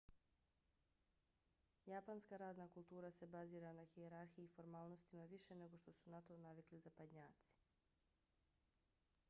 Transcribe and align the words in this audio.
japanska 1.85 2.37
radna 2.37 2.67
kultura 2.67 3.11
se 3.11 3.27
bazira 3.27 3.73
na 3.73 3.83
hijerarhiji 3.93 4.45
i 4.45 4.53
formalnostima 4.55 5.25
više 5.33 5.55
nego 5.63 5.77
što 5.77 5.93
su 5.93 6.09
na 6.09 6.21
to 6.21 6.37
navikli 6.37 6.79
zapadnjaci 6.79 7.51